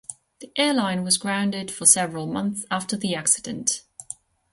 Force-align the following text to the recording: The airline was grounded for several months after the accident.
The 0.39 0.51
airline 0.55 1.03
was 1.03 1.19
grounded 1.19 1.69
for 1.69 1.85
several 1.85 2.25
months 2.25 2.65
after 2.71 2.97
the 2.97 3.13
accident. 3.13 3.83